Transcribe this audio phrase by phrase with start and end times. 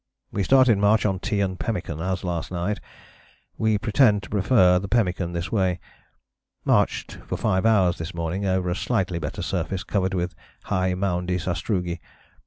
[0.31, 2.79] We started march on tea and pemmican as last night
[3.59, 5.79] we pretend to prefer the pemmican this way.
[6.65, 10.33] Marched for 5 hours this morning over a slightly better surface covered with
[10.63, 11.99] high moundy sastrugi.